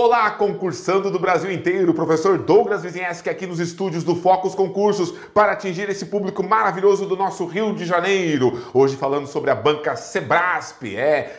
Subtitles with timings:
[0.00, 5.50] Olá, concursando do Brasil inteiro, professor Douglas Vizinheski aqui nos estúdios do Focus Concursos para
[5.50, 8.62] atingir esse público maravilhoso do nosso Rio de Janeiro.
[8.72, 11.38] Hoje falando sobre a banca Sebrasp, é.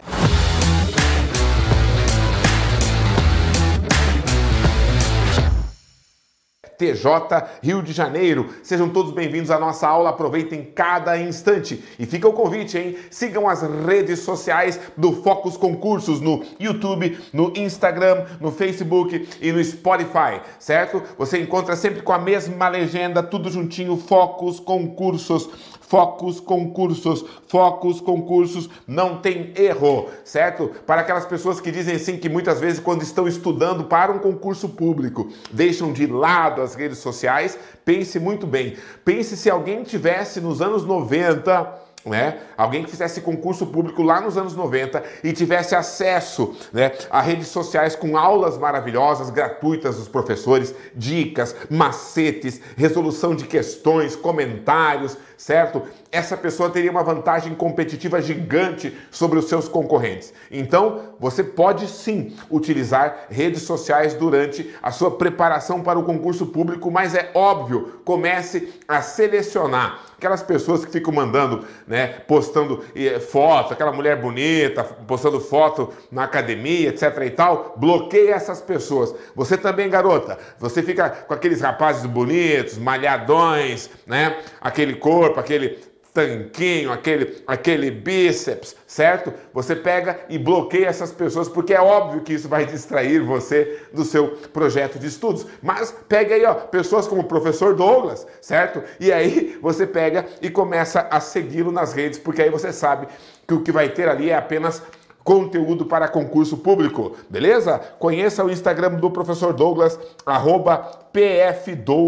[6.80, 8.50] TJ Rio de Janeiro.
[8.64, 11.84] Sejam todos bem-vindos à nossa aula, aproveitem cada instante.
[12.00, 12.96] E fica o convite, hein?
[13.12, 19.62] Sigam as redes sociais do Focus Concursos no YouTube, no Instagram, no Facebook e no
[19.62, 21.04] Spotify, certo?
[21.18, 25.50] Você encontra sempre com a mesma legenda, tudo juntinho, Focus Concursos.
[25.90, 30.70] Focos concursos, focos concursos, não tem erro, certo?
[30.86, 34.70] Para aquelas pessoas que dizem assim que muitas vezes quando estão estudando para um concurso
[34.70, 38.78] público, deixam de lado as redes sociais, pense muito bem.
[39.04, 42.40] Pense se alguém tivesse nos anos 90 né?
[42.58, 47.48] Alguém que fizesse concurso público lá nos anos 90 e tivesse acesso né, a redes
[47.48, 55.84] sociais com aulas maravilhosas, gratuitas dos professores, dicas, macetes, resolução de questões, comentários, certo?
[56.12, 60.34] Essa pessoa teria uma vantagem competitiva gigante sobre os seus concorrentes.
[60.50, 66.90] Então, você pode sim utilizar redes sociais durante a sua preparação para o concurso público,
[66.90, 72.84] mas é óbvio, comece a selecionar aquelas pessoas que ficam mandando, né, postando
[73.30, 79.14] foto, aquela mulher bonita, postando foto na academia, etc e tal, bloqueie essas pessoas.
[79.36, 85.80] Você também, garota, você fica com aqueles rapazes bonitos, malhadões, né, aquele corpo, aquele
[86.14, 89.34] tanquinho, aquele, aquele bíceps, certo?
[89.54, 94.04] Você pega e bloqueia essas pessoas, porque é óbvio que isso vai distrair você do
[94.04, 95.46] seu projeto de estudos.
[95.62, 98.84] Mas pega aí, ó, pessoas como o professor Douglas, certo?
[99.00, 103.08] E aí você pega e começa a segui-lo nas redes, porque aí você sabe
[103.48, 104.82] que o que vai ter ali é apenas
[105.24, 107.78] conteúdo para concurso público, beleza?
[108.00, 110.78] Conheça o Instagram do professor Douglas, arroba
[111.14, 112.08] pfdouglasw,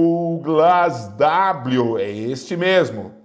[2.00, 3.21] é este mesmo.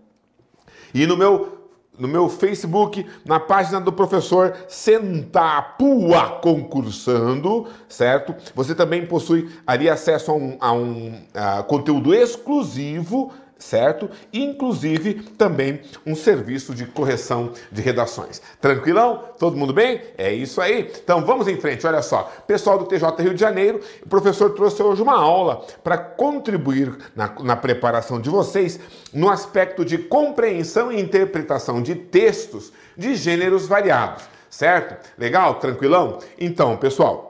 [0.96, 1.52] E no meu
[1.98, 8.34] no meu Facebook, na página do professor Sentapua Concursando, certo?
[8.54, 14.10] Você também possui ali acesso a um, a um a conteúdo exclusivo certo?
[14.32, 18.40] Inclusive também um serviço de correção de redações.
[18.60, 19.24] Tranquilão?
[19.38, 20.00] Todo mundo bem?
[20.18, 20.92] É isso aí.
[21.02, 21.86] Então vamos em frente.
[21.86, 25.96] Olha só, pessoal do TJ Rio de Janeiro, o professor trouxe hoje uma aula para
[25.96, 28.78] contribuir na, na preparação de vocês
[29.12, 34.24] no aspecto de compreensão e interpretação de textos de gêneros variados.
[34.48, 34.96] Certo?
[35.18, 35.56] Legal?
[35.56, 36.18] Tranquilão?
[36.38, 37.25] Então, pessoal,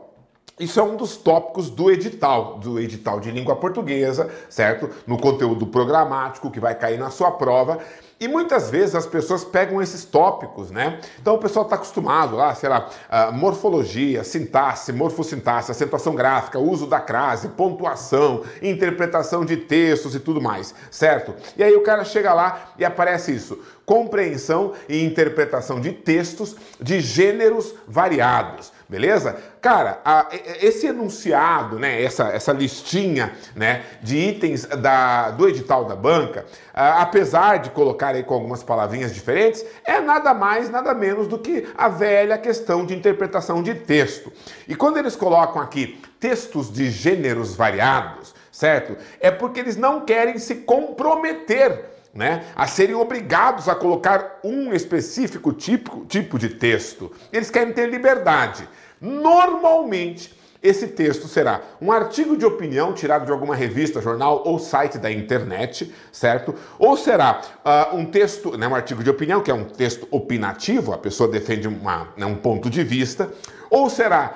[0.59, 4.89] isso é um dos tópicos do edital, do edital de língua portuguesa, certo?
[5.06, 7.78] No conteúdo programático que vai cair na sua prova.
[8.19, 10.99] E muitas vezes as pessoas pegam esses tópicos, né?
[11.21, 12.89] Então o pessoal está acostumado lá, sei lá,
[13.34, 20.75] morfologia, sintaxe, morfossintaxe, acentuação gráfica, uso da crase, pontuação, interpretação de textos e tudo mais,
[20.91, 21.34] certo?
[21.59, 27.00] E aí o cara chega lá e aparece isso: compreensão e interpretação de textos de
[27.00, 29.36] gêneros variados beleza?
[29.60, 30.28] Cara, a,
[30.60, 37.02] esse enunciado, né, essa, essa listinha né, de itens da, do edital da banca, a,
[37.02, 41.66] apesar de colocar aí com algumas palavrinhas diferentes, é nada mais, nada menos do que
[41.76, 44.32] a velha questão de interpretação de texto.
[44.69, 48.96] E quando eles colocam aqui textos de gêneros variados, certo?
[49.20, 55.53] É porque eles não querem se comprometer né, a serem obrigados a colocar um específico
[55.53, 57.12] tipo, tipo de texto.
[57.32, 58.69] Eles querem ter liberdade.
[59.00, 64.99] Normalmente, esse texto será um artigo de opinião tirado de alguma revista, jornal ou site
[64.99, 66.55] da internet, certo?
[66.78, 70.93] Ou será uh, um texto, né, um artigo de opinião, que é um texto opinativo,
[70.93, 73.31] a pessoa defende uma, né, um ponto de vista,
[73.71, 74.34] ou será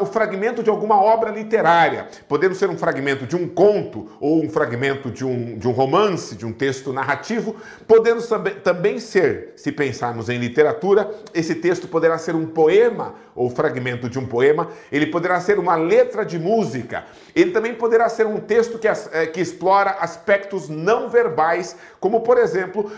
[0.00, 4.48] o fragmento de alguma obra literária, podendo ser um fragmento de um conto ou um
[4.48, 8.22] fragmento de um, de um romance, de um texto narrativo, podendo
[8.62, 14.18] também ser, se pensarmos em literatura, esse texto poderá ser um poema ou fragmento de
[14.18, 17.04] um poema, ele poderá ser uma letra de música,
[17.34, 22.38] ele também poderá ser um texto que, eh, que explora aspectos não verbais, como por
[22.38, 22.90] exemplo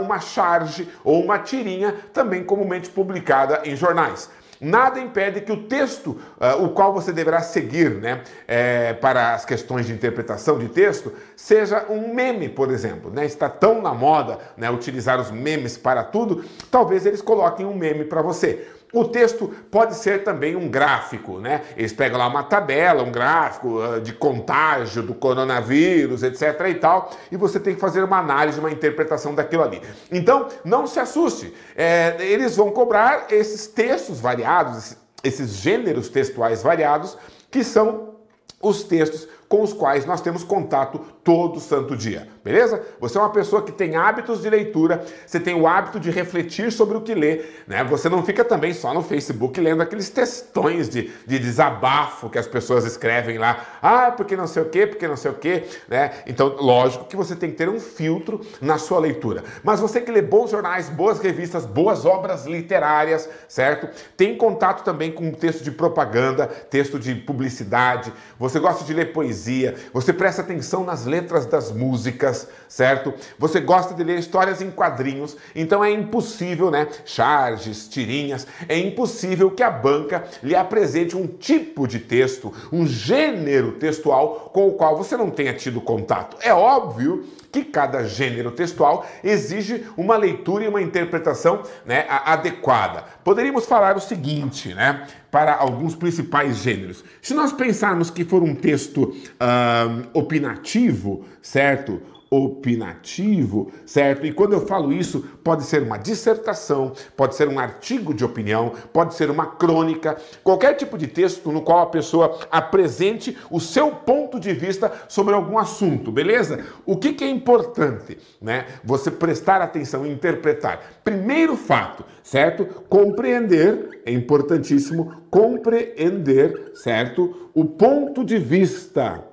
[0.00, 4.30] uma charge ou uma tirinha, também comumente publicada em jornais.
[4.60, 6.10] Nada impede que o texto,
[6.40, 11.12] uh, o qual você deverá seguir né, é, para as questões de interpretação de texto,
[11.34, 13.10] seja um meme, por exemplo.
[13.10, 13.24] Né?
[13.24, 18.04] Está tão na moda né, utilizar os memes para tudo, talvez eles coloquem um meme
[18.04, 18.66] para você.
[18.96, 21.64] O texto pode ser também um gráfico, né?
[21.76, 26.58] Eles pegam lá uma tabela, um gráfico uh, de contágio do coronavírus, etc.
[26.70, 29.82] e tal, e você tem que fazer uma análise, uma interpretação daquilo ali.
[30.10, 31.52] Então, não se assuste.
[31.76, 37.18] É, eles vão cobrar esses textos variados, esses gêneros textuais variados
[37.50, 38.14] que são
[38.62, 42.80] os textos com os quais nós temos contato todo santo dia, beleza?
[43.00, 46.70] Você é uma pessoa que tem hábitos de leitura, você tem o hábito de refletir
[46.70, 47.82] sobre o que lê, né?
[47.82, 52.46] Você não fica também só no Facebook lendo aqueles textões de, de desabafo que as
[52.46, 56.12] pessoas escrevem lá, ah, porque não sei o quê, porque não sei o quê, né?
[56.28, 59.42] Então, lógico que você tem que ter um filtro na sua leitura.
[59.64, 63.88] Mas você que lê bons jornais, boas revistas, boas obras literárias, certo?
[64.16, 69.74] Tem contato também com texto de propaganda, texto de publicidade, você gosta de ler poesia,
[69.92, 73.14] você presta atenção nas letras letras das músicas, certo?
[73.38, 76.88] Você gosta de ler histórias em quadrinhos, então é impossível, né?
[77.04, 83.72] Charges, tirinhas, é impossível que a banca lhe apresente um tipo de texto, um gênero
[83.72, 86.36] textual com o qual você não tenha tido contato.
[86.42, 93.04] É óbvio que cada gênero textual exige uma leitura e uma interpretação né, adequada.
[93.24, 95.06] Poderíamos falar o seguinte, né?
[95.36, 97.04] Para alguns principais gêneros.
[97.20, 102.00] Se nós pensarmos que for um texto uh, opinativo, certo?
[102.30, 104.26] Opinativo, certo?
[104.26, 108.72] E quando eu falo isso, pode ser uma dissertação, pode ser um artigo de opinião,
[108.92, 113.90] pode ser uma crônica, qualquer tipo de texto no qual a pessoa apresente o seu
[113.92, 116.64] ponto de vista sobre algum assunto, beleza?
[116.84, 118.66] O que, que é importante, né?
[118.84, 120.80] Você prestar atenção e interpretar.
[121.04, 122.66] Primeiro fato, certo?
[122.88, 127.50] Compreender, é importantíssimo compreender, certo?
[127.54, 129.24] O ponto de vista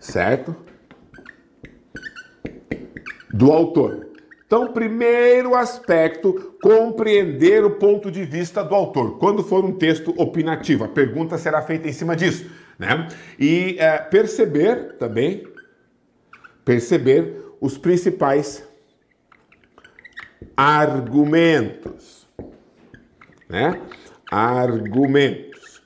[0.00, 0.56] certo?
[3.32, 4.08] Do autor.
[4.44, 9.16] Então, primeiro aspecto, compreender o ponto de vista do autor.
[9.18, 13.06] Quando for um texto opinativo, a pergunta será feita em cima disso, né?
[13.38, 15.46] E é, perceber também,
[16.64, 18.68] perceber os principais
[20.56, 22.26] argumentos,
[23.48, 23.80] né?
[24.28, 25.80] Argumentos.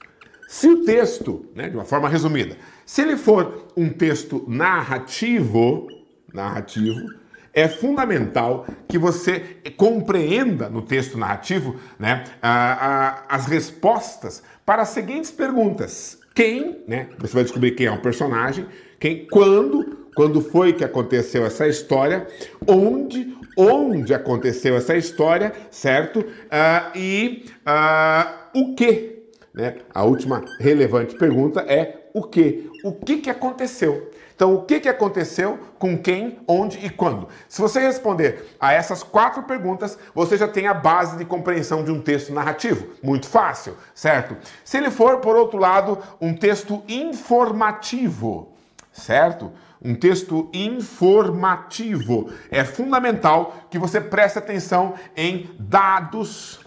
[0.49, 2.56] Se o texto, né, de uma forma resumida,
[2.87, 5.87] se ele for um texto narrativo,
[6.32, 7.25] narrativo,
[7.55, 9.41] é fundamental que você
[9.76, 16.19] compreenda no texto narrativo né, a, a, as respostas para as seguintes perguntas.
[16.35, 17.09] Quem, né?
[17.19, 18.67] Você vai descobrir quem é o personagem,
[18.99, 22.26] quem, quando, quando foi que aconteceu essa história,
[22.67, 26.19] onde, onde aconteceu essa história, certo?
[26.21, 29.76] Uh, e uh, o que, né?
[29.94, 32.70] A última relevante pergunta é o que?
[32.84, 34.08] O que, que aconteceu?
[34.37, 37.28] Então, o que, que aconteceu, com quem, onde e quando?
[37.49, 41.90] Se você responder a essas quatro perguntas, você já tem a base de compreensão de
[41.90, 42.87] um texto narrativo.
[43.02, 44.37] Muito fácil, certo?
[44.64, 48.52] Se ele for, por outro lado, um texto informativo,
[48.93, 49.52] certo?
[49.82, 52.31] Um texto informativo.
[52.49, 56.61] É fundamental que você preste atenção em dados,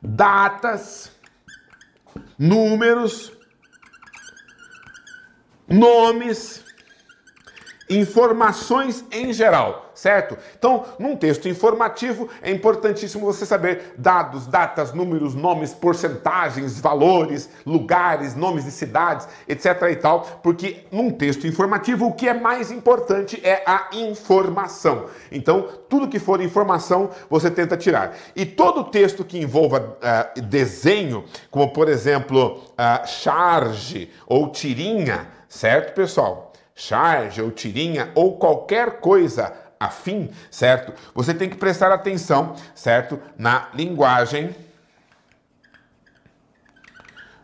[0.00, 1.10] datas,
[2.38, 3.37] números
[5.68, 6.64] nomes,
[7.90, 10.36] informações em geral, certo?
[10.58, 18.34] Então, num texto informativo, é importantíssimo você saber dados, datas, números, nomes, porcentagens, valores, lugares,
[18.34, 23.40] nomes de cidades, etc e tal, porque num texto informativo o que é mais importante
[23.42, 25.06] é a informação.
[25.32, 28.14] Então, tudo que for informação, você tenta tirar.
[28.36, 29.96] E todo texto que envolva
[30.36, 36.52] uh, desenho, como por exemplo, uh, charge ou tirinha, certo, pessoal?
[36.74, 40.92] Charge ou tirinha ou qualquer coisa afim, certo?
[41.14, 43.20] Você tem que prestar atenção, certo?
[43.36, 44.54] Na linguagem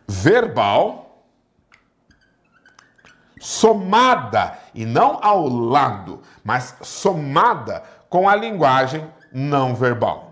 [0.07, 1.23] verbal
[3.39, 10.24] somada e não ao lado, mas somada com a linguagem não verbal.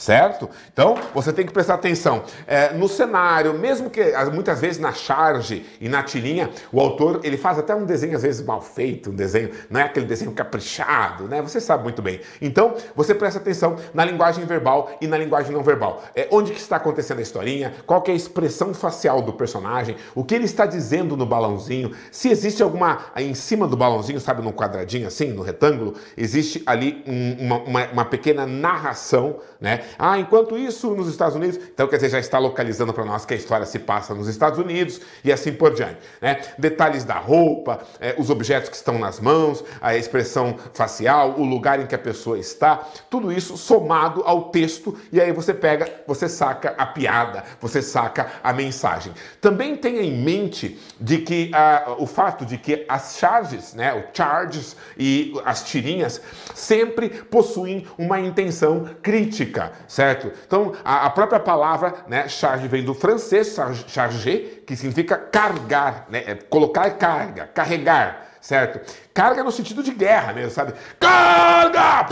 [0.00, 0.48] Certo?
[0.72, 4.02] Então você tem que prestar atenção é, no cenário, mesmo que
[4.32, 8.22] muitas vezes na charge e na tirinha, o autor ele faz até um desenho às
[8.22, 11.42] vezes mal feito, um desenho, não é aquele desenho caprichado, né?
[11.42, 12.20] Você sabe muito bem.
[12.40, 16.02] Então você presta atenção na linguagem verbal e na linguagem não verbal.
[16.16, 17.74] É, onde que está acontecendo a historinha?
[17.86, 19.96] Qual é a expressão facial do personagem?
[20.14, 21.92] O que ele está dizendo no balãozinho?
[22.10, 27.04] Se existe alguma em cima do balãozinho, sabe, no quadradinho assim, no retângulo, existe ali
[27.06, 29.89] um, uma, uma, uma pequena narração, né?
[29.98, 33.34] Ah, enquanto isso, nos Estados Unidos, então quer dizer, já está localizando para nós que
[33.34, 35.98] a história se passa nos Estados Unidos e assim por diante.
[36.20, 36.40] Né?
[36.58, 41.80] Detalhes da roupa, é, os objetos que estão nas mãos, a expressão facial, o lugar
[41.80, 46.28] em que a pessoa está, tudo isso somado ao texto e aí você pega, você
[46.28, 49.12] saca a piada, você saca a mensagem.
[49.40, 54.16] Também tenha em mente de que ah, o fato de que as charges, né, o
[54.16, 56.20] charges e as tirinhas
[56.54, 60.32] sempre possuem uma intenção crítica, certo?
[60.46, 63.56] Então, a, a própria palavra, né, charge vem do francês,
[63.86, 68.80] charger, que significa carregar, né, é colocar carga, carregar certo?
[69.20, 70.72] Carga no sentido de guerra mesmo, sabe?
[70.98, 72.06] Carga!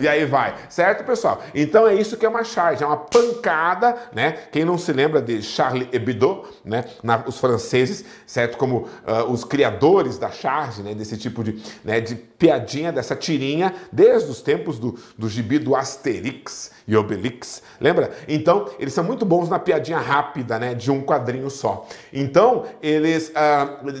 [0.00, 1.42] E aí vai, certo, pessoal?
[1.54, 4.38] Então é isso que é uma charge, é uma pancada, né?
[4.50, 6.86] Quem não se lembra de Charlie Hebdo, né?
[7.02, 8.56] Na, os franceses, certo?
[8.56, 10.94] Como uh, os criadores da charge, né?
[10.94, 12.00] Desse tipo de, né?
[12.00, 18.12] de piadinha, dessa tirinha, desde os tempos do, do gibi do Asterix e Obelix, lembra?
[18.28, 20.74] Então, eles são muito bons na piadinha rápida, né?
[20.74, 21.86] De um quadrinho só.
[22.12, 23.92] Então, eles uh,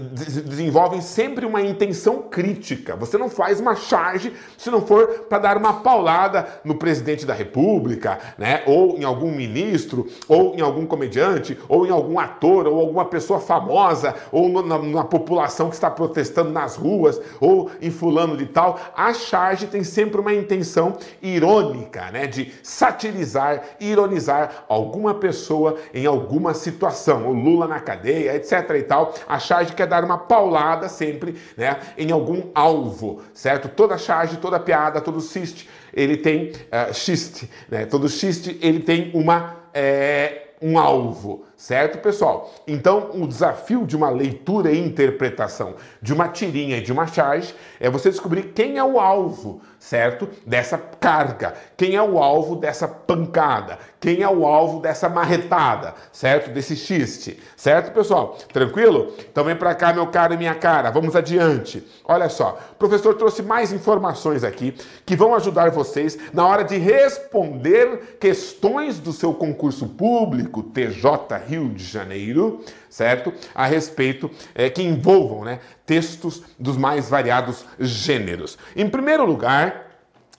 [0.42, 2.96] desenvolvem sempre uma intenção crítica.
[2.96, 7.34] Você não faz uma charge se não for para dar uma paulada no presidente da
[7.34, 8.62] República, né?
[8.66, 13.40] Ou em algum ministro, ou em algum comediante, ou em algum ator, ou alguma pessoa
[13.40, 18.46] famosa, ou no, na, na população que está protestando nas ruas, ou em fulano de
[18.46, 18.78] tal.
[18.96, 22.26] A charge tem sempre uma intenção irônica, né?
[22.26, 27.28] De satirizar, ironizar alguma pessoa em alguma situação.
[27.28, 29.14] O Lula na cadeia, etc e tal.
[29.28, 33.68] A charge quer dar uma paulada sempre né, em algum alvo, certo?
[33.68, 37.86] Toda charge, toda piada, todo xiste, ele tem uh, xiste, né?
[37.86, 42.52] Todo xiste, ele tem uma é, um alvo, certo, pessoal?
[42.66, 47.54] Então, o desafio de uma leitura e interpretação de uma tirinha e de uma charge
[47.80, 50.28] é você descobrir quem é o alvo, certo?
[50.44, 56.50] Dessa carga, quem é o alvo dessa pancada, quem é o alvo dessa marretada, certo?
[56.50, 58.36] Desse xiste, certo, pessoal?
[58.52, 59.12] Tranquilo?
[59.30, 61.86] Então vem para cá, meu caro e minha cara, vamos adiante.
[62.04, 66.76] Olha só, o professor trouxe mais informações aqui que vão ajudar vocês na hora de
[66.76, 73.32] responder questões do seu concurso público, TJ Rio de Janeiro, certo?
[73.54, 78.58] A respeito é, que envolvam né, textos dos mais variados gêneros.
[78.74, 79.86] Em primeiro lugar,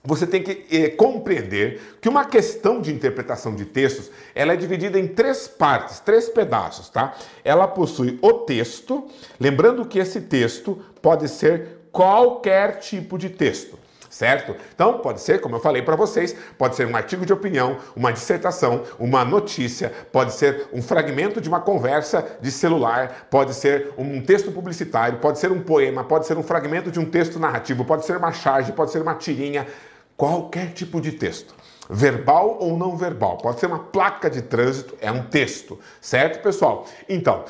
[0.04, 4.98] você tem que eh, compreender que uma questão de interpretação de textos ela é dividida
[4.98, 7.14] em três partes, três pedaços, tá?
[7.44, 9.06] Ela possui o texto,
[9.38, 13.78] lembrando que esse texto pode ser qualquer tipo de texto
[14.18, 14.56] certo?
[14.74, 18.12] Então, pode ser, como eu falei para vocês, pode ser um artigo de opinião, uma
[18.12, 24.20] dissertação, uma notícia, pode ser um fragmento de uma conversa de celular, pode ser um
[24.20, 28.06] texto publicitário, pode ser um poema, pode ser um fragmento de um texto narrativo, pode
[28.06, 29.68] ser uma charge, pode ser uma tirinha,
[30.16, 31.54] qualquer tipo de texto.
[31.88, 36.88] Verbal ou não verbal, pode ser uma placa de trânsito, é um texto, certo, pessoal?
[37.08, 37.46] Então,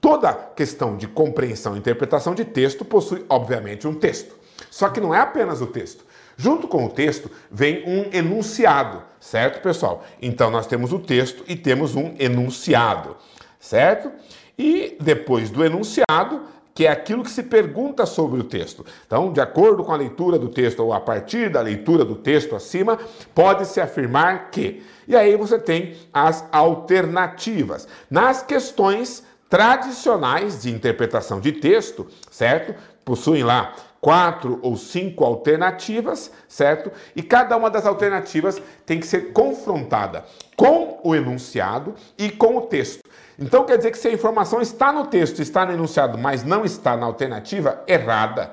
[0.00, 4.40] toda questão de compreensão e interpretação de texto possui, obviamente, um texto.
[4.70, 6.11] Só que não é apenas o texto.
[6.36, 10.04] Junto com o texto vem um enunciado, certo, pessoal?
[10.20, 13.16] Então nós temos o texto e temos um enunciado,
[13.58, 14.10] certo?
[14.58, 16.42] E depois do enunciado,
[16.74, 18.84] que é aquilo que se pergunta sobre o texto.
[19.06, 22.56] Então, de acordo com a leitura do texto ou a partir da leitura do texto
[22.56, 22.98] acima,
[23.34, 24.82] pode-se afirmar que.
[25.06, 27.86] E aí você tem as alternativas.
[28.10, 32.74] Nas questões tradicionais de interpretação de texto, certo?
[33.04, 36.90] Possuem lá quatro ou cinco alternativas, certo?
[37.14, 40.24] E cada uma das alternativas tem que ser confrontada
[40.56, 43.00] com o enunciado e com o texto.
[43.38, 46.64] Então quer dizer que se a informação está no texto, está no enunciado, mas não
[46.64, 48.50] está na alternativa, errada.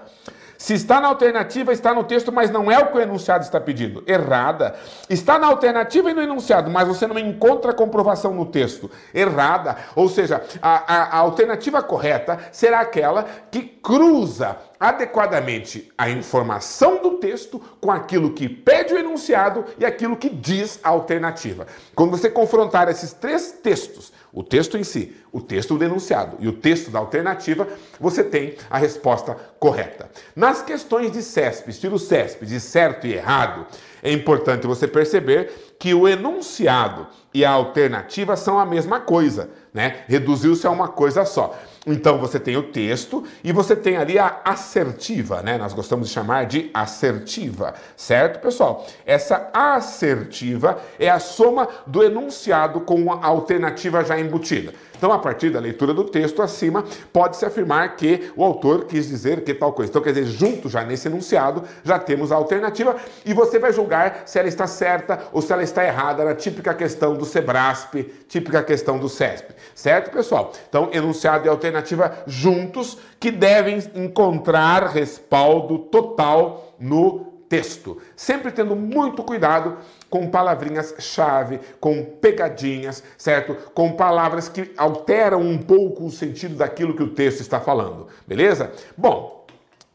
[0.56, 3.62] Se está na alternativa, está no texto, mas não é o que o enunciado está
[3.62, 4.04] pedindo.
[4.06, 4.76] Errada.
[5.10, 8.92] Está na alternativa e no enunciado, mas você não encontra comprovação no texto.
[9.14, 9.78] Errada.
[9.96, 17.18] Ou seja, a, a, a alternativa correta será aquela que cruza adequadamente a informação do
[17.18, 21.68] texto com aquilo que pede o enunciado e aquilo que diz a alternativa.
[21.94, 26.48] Quando você confrontar esses três textos, o texto em si, o texto do enunciado e
[26.48, 27.68] o texto da alternativa,
[28.00, 30.10] você tem a resposta correta.
[30.36, 33.66] Nas questões de CESP, estilo CESP, de certo e errado,
[34.02, 40.04] é importante você perceber que o enunciado e a alternativa são a mesma coisa, né?
[40.08, 41.58] Reduziu-se a uma coisa só.
[41.86, 45.58] Então você tem o texto e você tem ali a assertiva, né?
[45.58, 48.86] Nós gostamos de chamar de assertiva, certo, pessoal?
[49.06, 54.74] Essa assertiva é a soma do enunciado com a alternativa já embutida.
[55.00, 59.46] Então, a partir da leitura do texto acima, pode-se afirmar que o autor quis dizer
[59.46, 59.90] que tal coisa.
[59.90, 64.24] Então, quer dizer, junto já nesse enunciado, já temos a alternativa e você vai julgar
[64.26, 67.96] se ela está certa ou se ela está errada na típica questão do Sebrasp,
[68.28, 69.54] típica questão do CESP.
[69.74, 70.52] Certo, pessoal?
[70.68, 78.02] Então, enunciado e alternativa juntos que devem encontrar respaldo total no texto.
[78.16, 79.78] Sempre tendo muito cuidado
[80.10, 83.56] com palavrinhas-chave, com pegadinhas, certo?
[83.74, 88.72] Com palavras que alteram um pouco o sentido daquilo que o texto está falando, beleza?
[88.98, 89.46] Bom,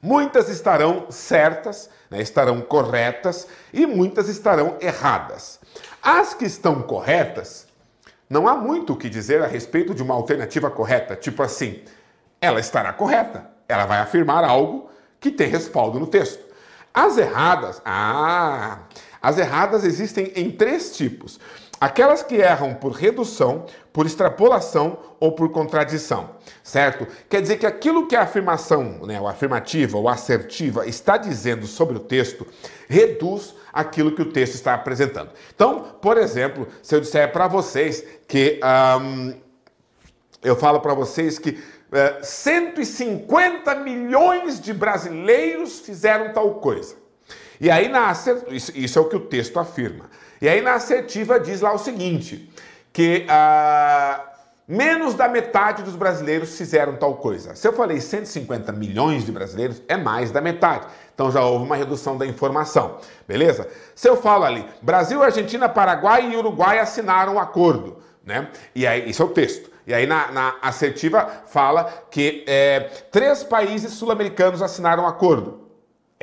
[0.01, 5.59] muitas estarão certas, né, estarão corretas e muitas estarão erradas.
[6.03, 7.67] As que estão corretas,
[8.29, 11.83] não há muito o que dizer a respeito de uma alternativa correta, tipo assim,
[12.41, 16.45] ela estará correta, ela vai afirmar algo que tem respaldo no texto.
[16.93, 18.81] As erradas, ah,
[19.25, 21.41] as erradas existem em três tipos.
[21.81, 27.07] Aquelas que erram por redução, por extrapolação ou por contradição, certo?
[27.27, 31.97] Quer dizer que aquilo que a afirmação, né, ou afirmativa ou assertiva está dizendo sobre
[31.97, 32.47] o texto,
[32.87, 35.31] reduz aquilo que o texto está apresentando.
[35.55, 38.61] Então, por exemplo, se eu disser para vocês que
[40.43, 41.59] eu falo para vocês que
[42.23, 47.04] 150 é, milhões de brasileiros fizeram tal coisa.
[47.65, 48.13] E aí na
[48.51, 50.05] isso, é o que o texto afirma.
[50.39, 52.53] E aí na assertiva diz lá o seguinte,
[52.93, 54.23] que ah,
[54.69, 57.55] menos da metade dos brasileiros fizeram tal coisa.
[57.55, 60.89] Se eu falei 150 milhões de brasileiros, é mais da metade.
[61.15, 63.67] Então já houve uma redução da informação, beleza?
[63.95, 68.49] Se eu falo ali, Brasil, Argentina, Paraguai e Uruguai assinaram um acordo, né?
[68.75, 69.71] E aí, isso é o texto.
[69.87, 72.81] E aí na, na assertiva fala que é,
[73.11, 75.64] três países sul-americanos assinaram um acordo.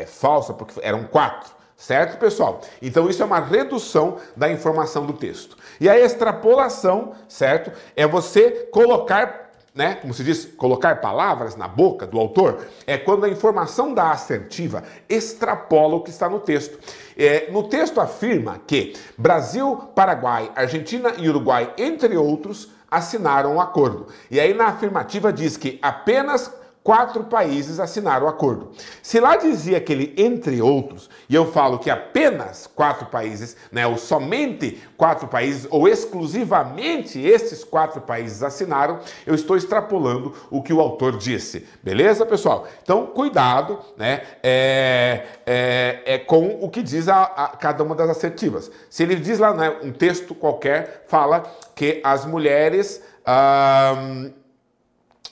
[0.02, 1.52] É falsa, porque eram quatro.
[1.78, 2.62] Certo, pessoal?
[2.80, 5.58] Então isso é uma redução da informação do texto.
[5.80, 7.72] E a extrapolação, certo?
[7.96, 9.42] É você colocar
[9.74, 14.12] né, como se diz, colocar palavras na boca do autor, é quando a informação da
[14.12, 16.78] assertiva extrapola o que está no texto.
[17.18, 23.62] É, no texto afirma que Brasil, Paraguai, Argentina e Uruguai, entre outros, assinaram o um
[23.62, 24.08] acordo.
[24.30, 26.54] E aí na afirmativa diz que apenas
[26.84, 28.72] quatro países assinaram o acordo.
[29.04, 33.98] Se lá dizia aquele entre outros, e eu falo que apenas quatro países, né, ou
[33.98, 40.82] somente quatro países, ou exclusivamente esses quatro países assinaram, eu estou extrapolando o que o
[40.82, 41.68] autor disse.
[41.84, 42.68] Beleza, pessoal?
[42.82, 48.10] Então, cuidado né, é, é, é com o que diz a, a, cada uma das
[48.10, 48.72] assertivas.
[48.90, 51.44] Se ele diz lá, né, um texto qualquer, fala
[51.76, 53.02] que as mulheres.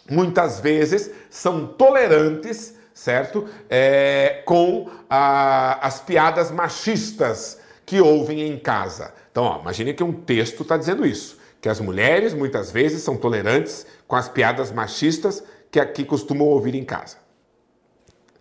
[0.10, 3.48] Muitas vezes são tolerantes, certo?
[3.69, 9.13] É, com a, as piadas machistas que ouvem em casa.
[9.32, 13.17] Então, ó, imagine que um texto está dizendo isso, que as mulheres muitas vezes são
[13.17, 17.17] tolerantes com as piadas machistas que aqui costumam ouvir em casa.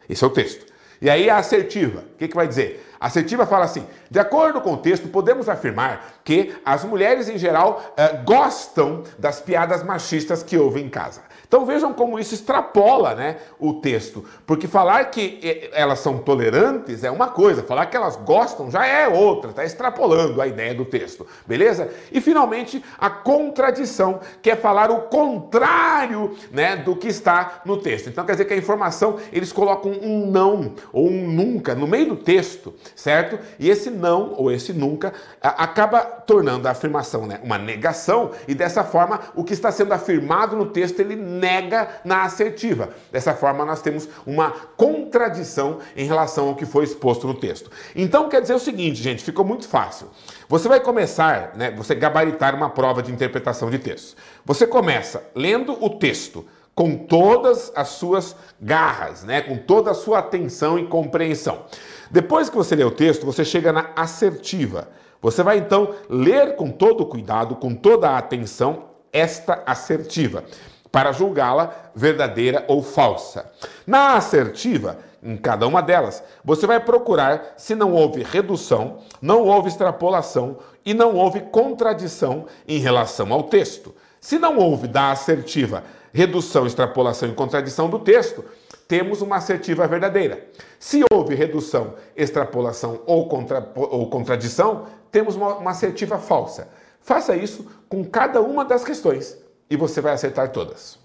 [0.09, 0.67] Esse é o texto.
[1.01, 2.85] E aí a assertiva, o que, que vai dizer?
[2.99, 7.39] A assertiva fala assim: de acordo com o texto, podemos afirmar que as mulheres em
[7.39, 11.23] geral eh, gostam das piadas machistas que ouvem em casa.
[11.49, 14.23] Então vejam como isso extrapola né, o texto.
[14.47, 18.87] Porque falar que eh, elas são tolerantes é uma coisa, falar que elas gostam já
[18.87, 21.91] é outra, está extrapolando a ideia do texto, beleza?
[22.13, 28.11] E finalmente a contradição, que é falar o contrário né, do que está no texto.
[28.11, 32.11] Então quer dizer que a informação, eles colocam um não ou um nunca no meio
[32.11, 33.39] do texto, certo?
[33.59, 38.85] E esse não ou esse nunca acaba tornando a afirmação né, uma negação, e dessa
[38.85, 42.91] forma o que está sendo afirmado no texto ele nega na assertiva.
[43.13, 47.71] Dessa forma, nós temos uma contradição em relação ao que foi exposto no texto.
[47.95, 50.09] Então, quer dizer o seguinte, gente, ficou muito fácil.
[50.49, 54.17] Você vai começar, né, você gabaritar uma prova de interpretação de texto.
[54.45, 60.21] Você começa lendo o texto com todas as suas garras, né, com toda a sua
[60.21, 61.65] atenção e compreensão.
[62.11, 64.89] Depois que você lê o texto, você chega na assertiva.
[65.21, 70.45] Você vai então ler com todo cuidado, com toda a atenção, esta assertiva
[70.91, 73.51] para julgá-la verdadeira ou falsa.
[73.87, 79.69] Na assertiva, em cada uma delas, você vai procurar se não houve redução, não houve
[79.69, 83.95] extrapolação e não houve contradição em relação ao texto.
[84.21, 88.45] Se não houve da assertiva redução, extrapolação e contradição do texto,
[88.87, 90.47] temos uma assertiva verdadeira.
[90.79, 96.69] Se houve redução, extrapolação ou, contra, ou contradição, temos uma, uma assertiva falsa.
[97.01, 99.37] Faça isso com cada uma das questões
[99.71, 100.99] e você vai acertar todas.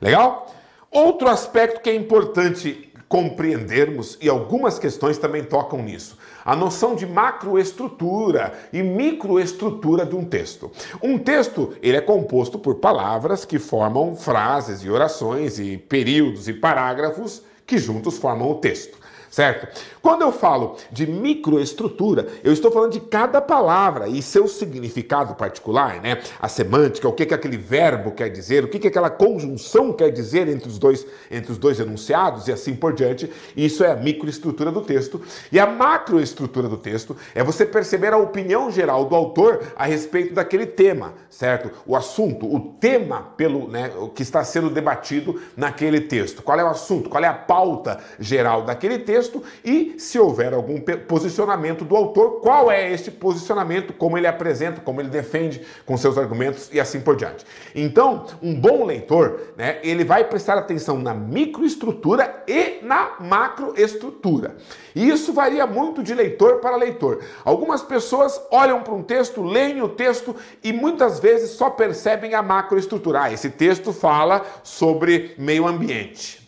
[0.00, 0.52] Legal?
[0.90, 7.06] Outro aspecto que é importante compreendermos, e algumas questões também tocam nisso, a noção de
[7.06, 10.70] macroestrutura e microestrutura de um texto.
[11.02, 16.54] Um texto, ele é composto por palavras que formam frases e orações e períodos e
[16.54, 19.01] parágrafos que juntos formam o texto
[19.32, 19.66] certo?
[20.02, 26.02] Quando eu falo de microestrutura, eu estou falando de cada palavra e seu significado particular,
[26.02, 26.20] né?
[26.38, 30.10] A semântica, o que, que aquele verbo quer dizer, o que, que aquela conjunção quer
[30.10, 33.32] dizer entre os dois, entre os dois enunciados e assim por diante.
[33.56, 35.22] Isso é a microestrutura do texto.
[35.50, 40.34] E a macroestrutura do texto é você perceber a opinião geral do autor a respeito
[40.34, 41.70] daquele tema, certo?
[41.86, 46.42] O assunto, o tema pelo, né, que está sendo debatido naquele texto.
[46.42, 47.08] Qual é o assunto?
[47.08, 49.21] Qual é a pauta geral daquele texto?
[49.22, 54.80] Texto e, se houver algum posicionamento do autor, qual é este posicionamento, como ele apresenta,
[54.80, 57.46] como ele defende com seus argumentos e assim por diante.
[57.74, 64.56] Então, um bom leitor, né, ele vai prestar atenção na microestrutura e na macroestrutura.
[64.94, 67.20] E isso varia muito de leitor para leitor.
[67.44, 72.42] Algumas pessoas olham para um texto, leem o texto e muitas vezes só percebem a
[72.42, 73.22] macroestrutura.
[73.22, 76.41] Ah, esse texto fala sobre meio ambiente.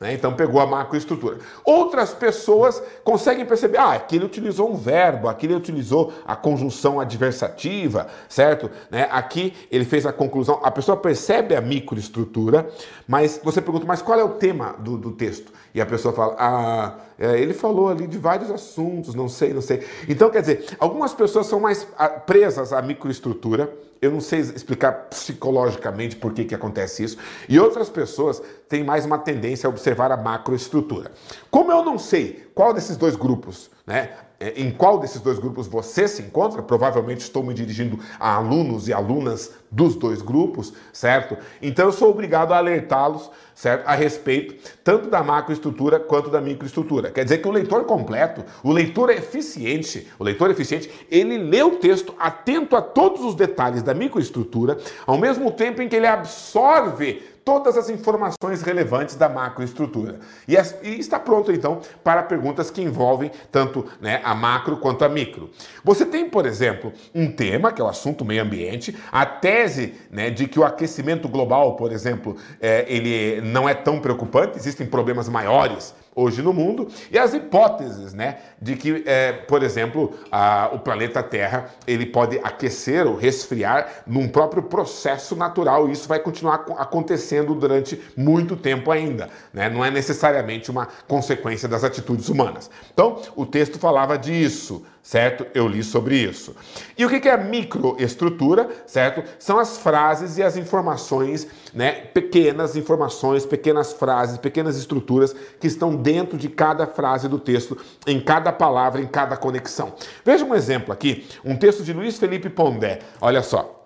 [0.00, 0.14] Né?
[0.14, 1.38] Então pegou a macroestrutura.
[1.62, 6.98] Outras pessoas conseguem perceber, ah, aqui ele utilizou um verbo, aqui ele utilizou a conjunção
[6.98, 8.70] adversativa, certo?
[8.90, 9.06] Né?
[9.10, 10.58] Aqui ele fez a conclusão.
[10.62, 12.70] A pessoa percebe a microestrutura,
[13.06, 15.52] mas você pergunta, mas qual é o tema do, do texto?
[15.74, 19.62] E a pessoa fala, ah, é, ele falou ali de vários assuntos, não sei, não
[19.62, 19.86] sei.
[20.08, 24.92] Então, quer dizer, algumas pessoas são mais ah, presas à microestrutura, eu não sei explicar
[25.10, 30.10] psicologicamente por que, que acontece isso, e outras pessoas têm mais uma tendência a observar
[30.10, 31.12] a macroestrutura.
[31.50, 34.10] Como eu não sei qual desses dois grupos, né,
[34.42, 38.88] é, em qual desses dois grupos você se encontra, provavelmente estou me dirigindo a alunos
[38.88, 41.36] e alunas dos dois grupos, certo?
[41.60, 43.30] Então eu sou obrigado a alertá-los,
[43.60, 43.86] certo?
[43.86, 47.10] A respeito tanto da macroestrutura quanto da microestrutura.
[47.10, 51.72] Quer dizer que o leitor completo, o leitor eficiente, o leitor eficiente, ele lê o
[51.72, 57.22] texto atento a todos os detalhes da microestrutura, ao mesmo tempo em que ele absorve
[57.44, 60.20] todas as informações relevantes da macroestrutura.
[60.46, 65.08] E, e está pronto, então, para perguntas que envolvem tanto né, a macro quanto a
[65.08, 65.50] micro.
[65.82, 70.30] Você tem, por exemplo, um tema, que é o assunto meio ambiente, a tese né,
[70.30, 75.28] de que o aquecimento global, por exemplo, é, ele não é tão preocupante, existem problemas
[75.28, 80.78] maiores hoje no mundo, e as hipóteses, né, de que, é, por exemplo, a, o
[80.78, 86.66] planeta Terra ele pode aquecer ou resfriar num próprio processo natural, e isso vai continuar
[86.76, 89.68] acontecendo durante muito tempo ainda, né?
[89.68, 92.70] não é necessariamente uma consequência das atitudes humanas.
[92.92, 95.46] Então, o texto falava disso, certo?
[95.54, 96.54] Eu li sobre isso.
[96.96, 99.22] E o que é microestrutura, certo?
[99.38, 101.92] São as frases e as informações, né?
[101.92, 108.20] Pequenas informações, pequenas frases, pequenas estruturas que estão dentro de cada frase do texto, em
[108.20, 109.94] cada palavra, em cada conexão.
[110.24, 113.00] Veja um exemplo aqui, um texto de Luiz Felipe Pondé.
[113.20, 113.76] Olha só.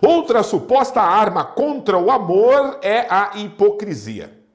[0.00, 4.45] Outra suposta arma contra o amor é a hipocrisia.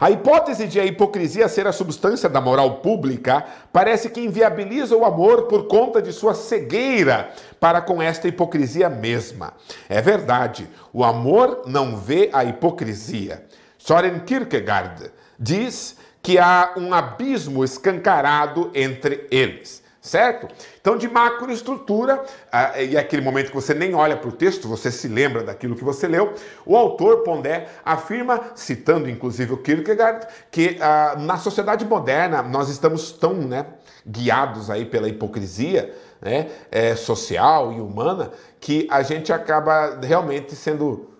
[0.00, 5.04] A hipótese de a hipocrisia ser a substância da moral pública parece que inviabiliza o
[5.04, 9.54] amor por conta de sua cegueira para com esta hipocrisia mesma.
[9.88, 13.44] É verdade, o amor não vê a hipocrisia.
[13.76, 20.48] Soren Kierkegaard diz que há um abismo escancarado entre eles certo?
[20.80, 24.66] Então, de macroestrutura, ah, e é aquele momento que você nem olha para o texto,
[24.66, 30.26] você se lembra daquilo que você leu, o autor Pondé afirma, citando inclusive o Kierkegaard,
[30.50, 33.66] que ah, na sociedade moderna nós estamos tão né,
[34.06, 41.10] guiados aí pela hipocrisia né, é, social e humana que a gente acaba realmente sendo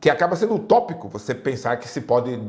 [0.00, 2.40] que acaba sendo utópico você pensar que se pode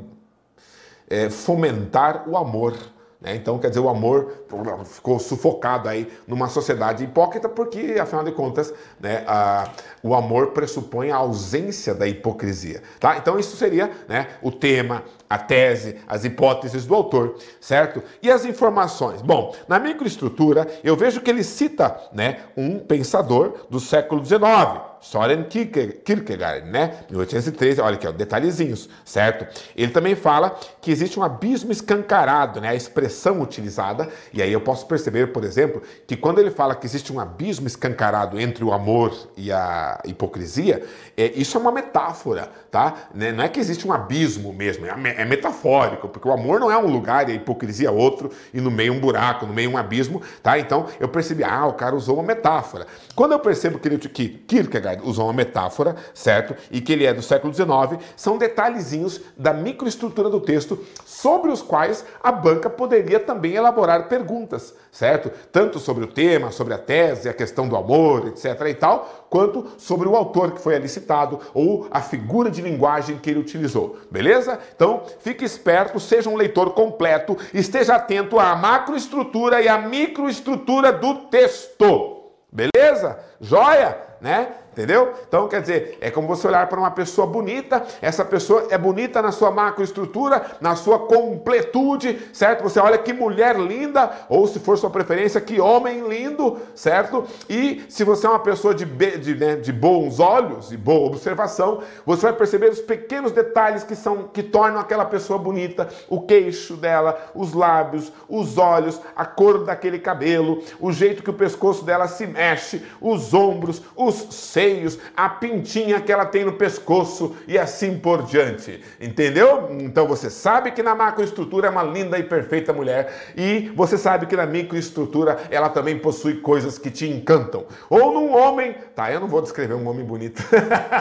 [1.10, 2.75] é, fomentar o amor
[3.21, 3.36] né?
[3.36, 4.45] Então, quer dizer, o amor
[4.86, 9.69] ficou sufocado aí numa sociedade hipócrita, porque, afinal de contas, né, a,
[10.01, 12.81] o amor pressupõe a ausência da hipocrisia.
[12.99, 13.17] Tá?
[13.17, 18.01] Então, isso seria né, o tema, a tese, as hipóteses do autor, certo?
[18.23, 19.21] E as informações?
[19.21, 25.46] Bom, na microestrutura, eu vejo que ele cita né, um pensador do século XIX, Soren
[25.46, 27.00] Kierkegaard, né?
[27.10, 29.48] 1813, olha aqui, ó, detalhezinhos, certo?
[29.76, 32.70] Ele também fala que existe um abismo escancarado, né?
[32.70, 36.86] A expressão utilizada, e aí eu posso perceber, por exemplo, que quando ele fala que
[36.86, 40.86] existe um abismo escancarado entre o amor e a hipocrisia,
[41.18, 42.93] é, isso é uma metáfora, tá?
[43.13, 43.34] Né?
[43.34, 46.77] Não é que existe um abismo mesmo, é, é metafórico, porque o amor não é
[46.77, 49.77] um lugar e a hipocrisia é outro, e no meio um buraco, no meio um
[49.77, 50.57] abismo, tá?
[50.57, 52.88] Então eu percebi, ah, o cara usou uma metáfora.
[53.13, 56.55] Quando eu percebo que, que Kierkegaard usou uma metáfora, certo?
[56.71, 61.62] E que ele é do século XIX, são detalhezinhos da microestrutura do texto sobre os
[61.62, 65.32] quais a banca poderia também elaborar perguntas, certo?
[65.51, 68.67] Tanto sobre o tema, sobre a tese, a questão do amor, etc.
[68.67, 73.17] e tal, quanto sobre o autor que foi ali citado ou a figura de linguagem
[73.17, 74.60] que ele utilizou, beleza?
[74.75, 81.15] Então, fique esperto, seja um leitor completo, esteja atento à macroestrutura e à microestrutura do
[81.30, 82.17] texto.
[82.51, 83.17] Beleza?
[83.39, 84.11] Joia?
[84.21, 84.49] Né?
[84.71, 85.12] Entendeu?
[85.27, 89.21] Então, quer dizer, é como você olhar para uma pessoa bonita, essa pessoa é bonita
[89.21, 92.63] na sua macroestrutura, na sua completude, certo?
[92.63, 97.25] Você olha que mulher linda, ou se for sua preferência, que homem lindo, certo?
[97.49, 101.81] E se você é uma pessoa de, de, né, de bons olhos e boa observação,
[102.05, 106.77] você vai perceber os pequenos detalhes que são que tornam aquela pessoa bonita, o queixo
[106.77, 112.07] dela, os lábios, os olhos, a cor daquele cabelo, o jeito que o pescoço dela
[112.07, 117.58] se mexe, os ombros, os seios, seios, a pintinha que ela tem no pescoço e
[117.58, 118.82] assim por diante.
[119.00, 119.69] Entendeu?
[119.80, 124.26] Então você sabe que na macroestrutura é uma linda e perfeita mulher e você sabe
[124.26, 127.65] que na microestrutura ela também possui coisas que te encantam.
[127.89, 129.12] Ou num homem, tá?
[129.12, 130.41] Eu não vou descrever um homem bonito.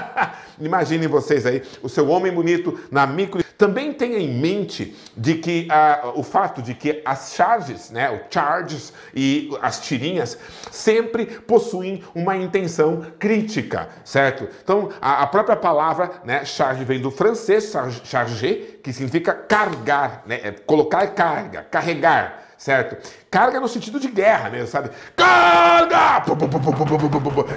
[0.61, 3.43] Imaginem vocês aí, o seu homem bonito na micro.
[3.57, 8.33] Também tenha em mente de que uh, o fato de que as charges, né, o
[8.33, 10.39] charges e as tirinhas
[10.71, 14.49] sempre possuem uma intenção crítica, certo?
[14.63, 17.73] Então, a, a própria palavra, né, charge vem do francês
[18.05, 23.11] charger, que significa carregar, né, é colocar carga, carregar certo?
[23.31, 24.91] Carga no sentido de guerra mesmo, sabe?
[25.15, 26.25] Carga!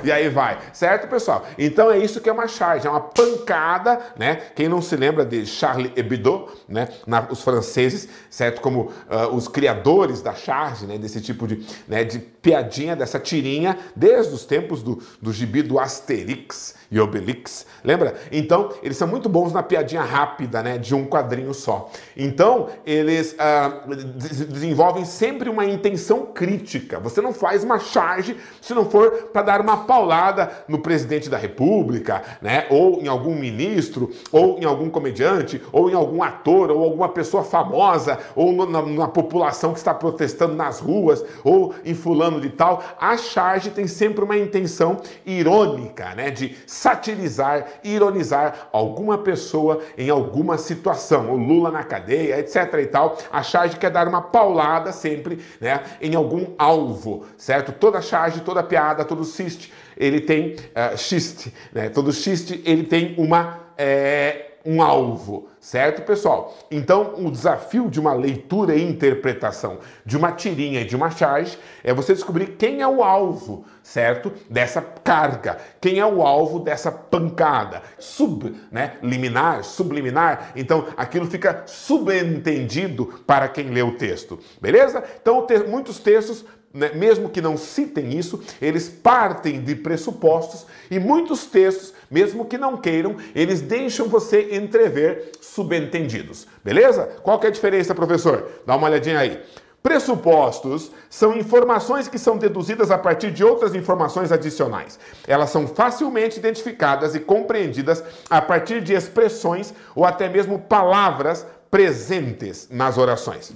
[0.03, 1.47] E aí vai, certo, pessoal?
[1.57, 4.35] Então é isso que é uma charge, é uma pancada, né?
[4.55, 6.89] Quem não se lembra de Charlie Hebdo, né?
[7.07, 8.61] Na, os franceses, certo?
[8.61, 10.99] Como uh, os criadores da charge, né?
[10.99, 12.03] Desse tipo de, né?
[12.03, 18.15] de piadinha, dessa tirinha, desde os tempos do, do gibi do Asterix e Obelix, lembra?
[18.31, 20.77] Então, eles são muito bons na piadinha rápida, né?
[20.77, 21.89] De um quadrinho só.
[22.15, 26.99] Então, eles uh, desenvolvem sempre uma intenção crítica.
[26.99, 31.37] Você não faz uma charge se não for para dar uma paulada no presidente da
[31.37, 32.65] República, né?
[32.69, 37.43] Ou em algum ministro, ou em algum comediante, ou em algum ator, ou alguma pessoa
[37.43, 42.49] famosa, ou no, na, na população que está protestando nas ruas, ou em fulano de
[42.49, 42.83] tal.
[42.99, 46.29] A charge tem sempre uma intenção irônica, né?
[46.29, 51.31] De satirizar, ironizar alguma pessoa em alguma situação.
[51.31, 53.17] O Lula na cadeia, etc e tal.
[53.31, 55.83] A charge quer dar uma paulada sempre, né?
[56.01, 57.71] Em algum alvo, certo?
[57.71, 61.89] Toda charge, toda piada, todo xiste, ele tem uh, xiste, né?
[61.89, 63.59] Todo xiste, ele tem uma...
[63.77, 66.55] É, um alvo, certo, pessoal?
[66.71, 71.57] Então, o desafio de uma leitura e interpretação de uma tirinha e de uma charge
[71.83, 74.31] é você descobrir quem é o alvo, certo?
[74.49, 78.93] Dessa carga, quem é o alvo dessa pancada, sub, né?
[79.01, 80.51] Liminar, subliminar.
[80.55, 85.03] Então, aquilo fica subentendido para quem lê o texto, beleza?
[85.21, 91.45] Então, muitos textos né, mesmo que não citem isso, eles partem de pressupostos e muitos
[91.45, 96.47] textos, mesmo que não queiram, eles deixam você entrever subentendidos.
[96.63, 97.09] Beleza?
[97.23, 98.47] Qual que é a diferença, professor?
[98.67, 99.41] Dá uma olhadinha aí.
[99.81, 104.99] Pressupostos são informações que são deduzidas a partir de outras informações adicionais.
[105.27, 112.69] Elas são facilmente identificadas e compreendidas a partir de expressões ou até mesmo palavras presentes
[112.71, 113.51] nas orações.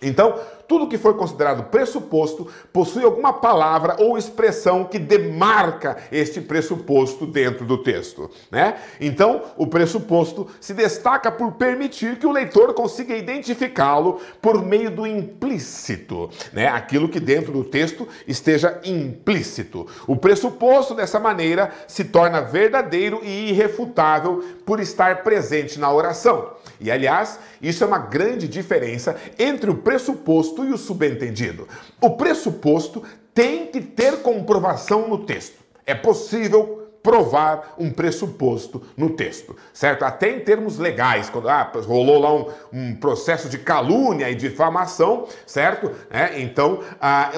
[0.00, 0.40] Então,
[0.72, 7.66] tudo que foi considerado pressuposto possui alguma palavra ou expressão que demarca este pressuposto dentro
[7.66, 8.76] do texto, né?
[8.98, 15.06] Então, o pressuposto se destaca por permitir que o leitor consiga identificá-lo por meio do
[15.06, 16.68] implícito, né?
[16.68, 19.86] Aquilo que dentro do texto esteja implícito.
[20.06, 26.54] O pressuposto dessa maneira se torna verdadeiro e irrefutável por estar presente na oração.
[26.80, 31.66] E aliás, isso é uma grande diferença entre o pressuposto e o subentendido.
[32.00, 33.02] O pressuposto
[33.34, 35.62] tem que ter comprovação no texto.
[35.86, 40.04] É possível provar um pressuposto no texto, certo?
[40.04, 45.26] Até em termos legais, quando ah, rolou lá um, um processo de calúnia e difamação,
[45.44, 45.90] certo?
[46.08, 47.32] É, então, ah,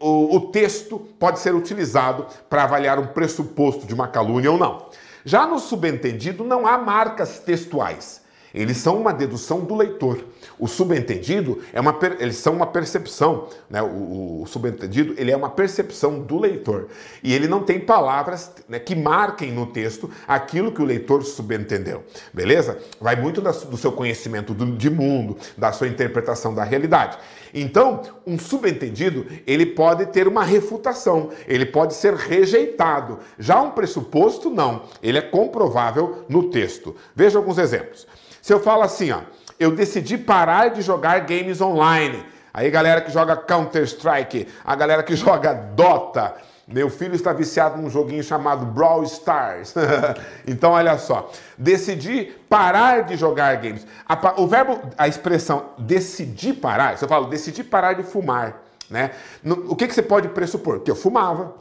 [0.00, 4.58] o, o, o texto pode ser utilizado para avaliar um pressuposto de uma calúnia ou
[4.58, 4.88] não.
[5.24, 8.23] Já no subentendido, não há marcas textuais.
[8.54, 10.24] Eles são uma dedução do leitor.
[10.58, 13.82] O subentendido é uma eles são uma percepção, né?
[13.82, 16.86] O, o, subentendido ele é uma percepção do leitor
[17.22, 22.04] e ele não tem palavras né, que marquem no texto aquilo que o leitor subentendeu,
[22.32, 22.78] beleza?
[23.00, 27.18] Vai muito da, do seu conhecimento do, de mundo, da sua interpretação da realidade.
[27.52, 33.18] Então, um subentendido ele pode ter uma refutação, ele pode ser rejeitado.
[33.38, 36.94] Já um pressuposto não, ele é comprovável no texto.
[37.14, 38.06] Veja alguns exemplos.
[38.44, 39.20] Se eu falo assim, ó,
[39.58, 42.26] eu decidi parar de jogar games online.
[42.52, 46.34] Aí, galera que joga Counter-Strike, a galera que joga Dota,
[46.68, 49.72] meu filho está viciado num joguinho chamado Brawl Stars.
[50.46, 51.32] então, olha só.
[51.56, 53.86] Decidi parar de jogar games.
[54.06, 59.12] A, o verbo, a expressão decidir parar, se eu falo decidi parar de fumar, né?
[59.42, 60.80] No, o que, que você pode pressupor?
[60.80, 61.54] Que eu fumava.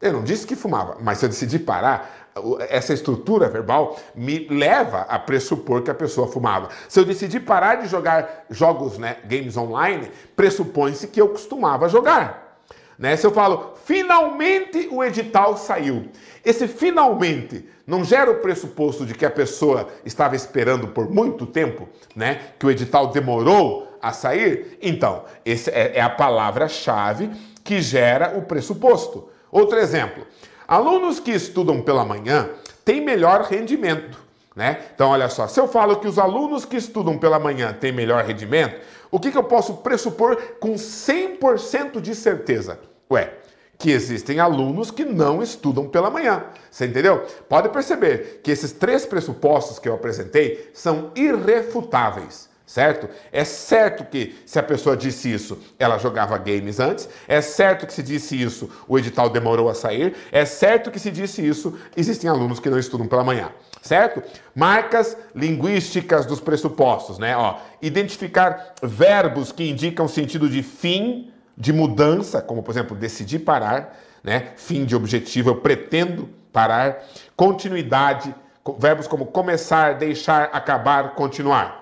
[0.00, 2.21] Eu não disse que fumava, mas se eu decidi parar,
[2.68, 6.70] essa estrutura verbal me leva a pressupor que a pessoa fumava.
[6.88, 12.58] Se eu decidir parar de jogar jogos, né, games online, pressupõe-se que eu costumava jogar.
[12.98, 13.16] Né?
[13.16, 16.08] Se eu falo, finalmente o edital saiu.
[16.44, 21.88] Esse finalmente não gera o pressuposto de que a pessoa estava esperando por muito tempo,
[22.14, 22.40] né?
[22.58, 24.78] Que o edital demorou a sair?
[24.80, 27.30] Então, essa é, é a palavra-chave
[27.64, 29.28] que gera o pressuposto.
[29.50, 30.24] Outro exemplo.
[30.72, 32.48] Alunos que estudam pela manhã
[32.82, 34.18] têm melhor rendimento.
[34.56, 34.80] Né?
[34.94, 38.24] Então, olha só, se eu falo que os alunos que estudam pela manhã têm melhor
[38.24, 38.80] rendimento,
[39.10, 42.80] o que, que eu posso pressupor com 100% de certeza?
[43.10, 43.34] Ué,
[43.76, 46.42] que existem alunos que não estudam pela manhã.
[46.70, 47.22] Você entendeu?
[47.50, 53.06] Pode perceber que esses três pressupostos que eu apresentei são irrefutáveis certo?
[53.30, 57.92] É certo que se a pessoa disse isso, ela jogava games antes, é certo que
[57.92, 62.30] se disse isso, o edital demorou a sair, é certo que se disse isso, existem
[62.30, 63.50] alunos que não estudam pela manhã,
[63.82, 64.22] certo?
[64.54, 67.36] Marcas linguísticas dos pressupostos, né?
[67.36, 74.00] Ó, identificar verbos que indicam sentido de fim, de mudança, como por exemplo, decidir parar,
[74.24, 74.52] né?
[74.56, 77.04] Fim de objetivo, eu pretendo parar,
[77.36, 78.34] continuidade,
[78.78, 81.81] verbos como começar, deixar, acabar, continuar.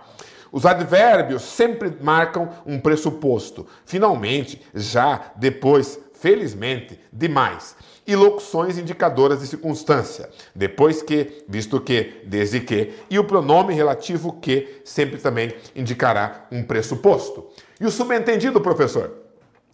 [0.53, 3.67] Os advérbios sempre marcam um pressuposto.
[3.85, 7.77] Finalmente, já, depois, felizmente, demais.
[8.07, 10.29] E locuções indicadoras de circunstância.
[10.55, 12.95] Depois que, visto que, desde que.
[13.09, 17.47] E o pronome relativo que sempre também indicará um pressuposto.
[17.81, 19.13] E o subentendido, professor?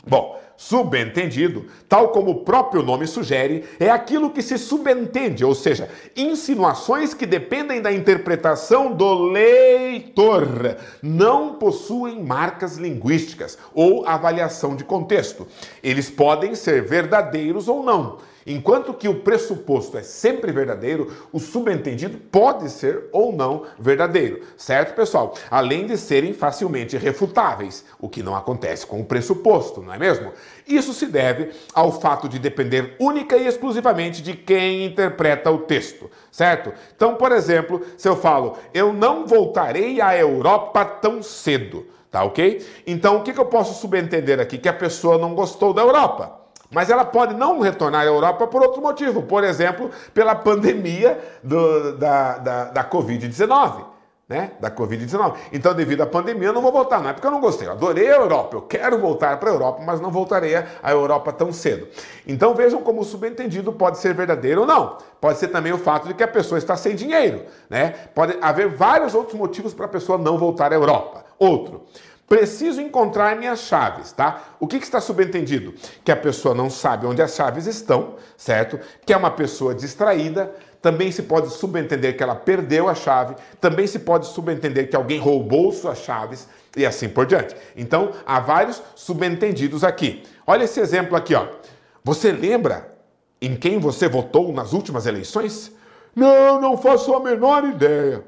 [0.07, 5.88] Bom, Subentendido, tal como o próprio nome sugere, é aquilo que se subentende, ou seja,
[6.16, 15.47] insinuações que dependem da interpretação do leitor, não possuem marcas linguísticas ou avaliação de contexto.
[15.83, 18.19] Eles podem ser verdadeiros ou não.
[18.46, 24.94] Enquanto que o pressuposto é sempre verdadeiro, o subentendido pode ser ou não verdadeiro, certo,
[24.94, 25.35] pessoal?
[25.50, 30.32] Além de serem facilmente refutáveis, o que não acontece com o pressuposto, não é mesmo?
[30.64, 36.09] Isso se deve ao fato de depender única e exclusivamente de quem interpreta o texto,
[36.30, 36.72] certo?
[36.94, 42.64] Então, por exemplo, se eu falo, eu não voltarei à Europa tão cedo, tá ok?
[42.87, 44.56] Então, o que eu posso subentender aqui?
[44.56, 46.45] Que a pessoa não gostou da Europa.
[46.70, 51.96] Mas ela pode não retornar à Europa por outro motivo, por exemplo, pela pandemia do,
[51.96, 53.96] da, da, da Covid-19.
[54.29, 54.50] Né?
[54.59, 55.37] Da Covid-19.
[55.52, 57.00] Então, devido à pandemia, eu não vou voltar.
[57.00, 57.68] Não é porque eu não gostei.
[57.68, 58.57] Eu adorei a Europa.
[58.57, 61.87] Eu quero voltar para a Europa, mas não voltarei à Europa tão cedo.
[62.26, 64.98] Então, vejam como o subentendido pode ser verdadeiro ou não.
[65.20, 67.42] Pode ser também o fato de que a pessoa está sem dinheiro.
[67.70, 67.90] Né?
[68.16, 71.24] Pode haver vários outros motivos para a pessoa não voltar à Europa.
[71.38, 71.83] Outro.
[72.29, 74.43] Preciso encontrar minhas chaves, tá?
[74.59, 75.75] O que, que, está subentendido?
[76.05, 78.81] Que a pessoa não sabe onde as chaves estão, certo?
[79.05, 80.53] Que é uma pessoa distraída.
[80.83, 83.37] Também se pode subentender que ela perdeu a chave.
[83.61, 87.55] Também se pode subentender que alguém roubou suas chaves e assim por diante.
[87.77, 90.25] Então, há vários subentendidos aqui.
[90.45, 91.47] Olha esse exemplo aqui, ó.
[92.03, 92.93] Você lembra
[93.41, 95.71] em quem você votou nas últimas eleições?
[96.15, 98.25] Não, não faço a menor ideia.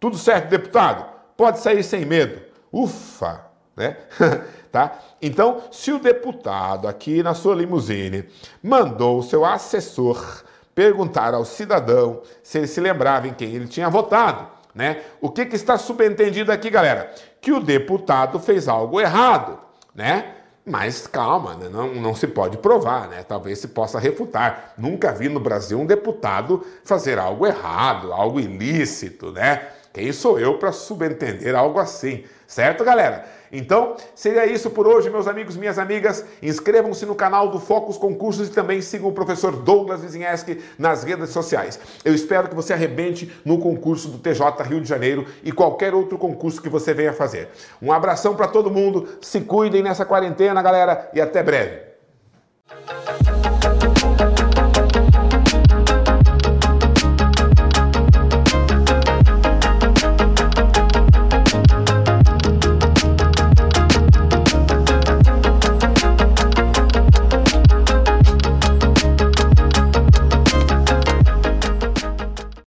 [0.00, 1.04] Tudo certo, deputado?
[1.36, 2.45] Pode sair sem medo.
[2.76, 3.40] Ufa,
[3.74, 3.96] né?
[4.70, 4.98] tá?
[5.22, 8.28] Então, se o deputado aqui na sua limusine
[8.62, 13.88] mandou o seu assessor perguntar ao cidadão se ele se lembrava em quem ele tinha
[13.88, 15.00] votado, né?
[15.22, 17.14] O que, que está subentendido aqui, galera?
[17.40, 19.58] Que o deputado fez algo errado,
[19.94, 20.34] né?
[20.66, 21.70] Mas calma, né?
[21.70, 23.22] não, não se pode provar, né?
[23.22, 24.74] Talvez se possa refutar.
[24.76, 29.68] Nunca vi no Brasil um deputado fazer algo errado, algo ilícito, né?
[29.94, 33.24] Quem sou eu para subentender algo assim, certo, galera?
[33.50, 36.24] Então, seria isso por hoje, meus amigos, minhas amigas.
[36.42, 41.30] Inscrevam-se no canal do Focus Concursos e também sigam o professor Douglas Vizinheski nas redes
[41.30, 41.78] sociais.
[42.04, 46.18] Eu espero que você arrebente no concurso do TJ Rio de Janeiro e qualquer outro
[46.18, 47.48] concurso que você venha fazer.
[47.80, 51.86] Um abração para todo mundo, se cuidem nessa quarentena, galera, e até breve.